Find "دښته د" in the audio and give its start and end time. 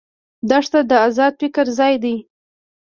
0.49-0.91